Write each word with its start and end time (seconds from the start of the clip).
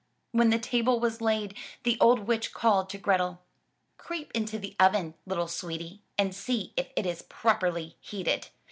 When 0.31 0.49
the 0.49 0.57
table 0.57 0.99
was 0.99 1.21
laid, 1.21 1.53
the 1.83 1.95
old 2.01 2.21
witch 2.21 2.55
called 2.55 2.89
to 2.89 2.97
Grethel. 2.97 3.39
"Creep 3.99 4.31
into 4.33 4.57
the 4.57 4.75
oven, 4.79 5.13
little 5.27 5.47
sweetie, 5.47 6.01
and 6.17 6.33
see 6.33 6.73
if 6.75 6.91
it 6.95 7.05
is 7.05 7.21
properly 7.21 7.97
heated. 8.01 8.47